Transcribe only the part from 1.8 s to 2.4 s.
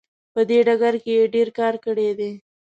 کړی دی.